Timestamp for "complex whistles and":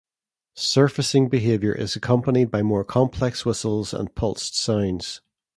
2.83-4.15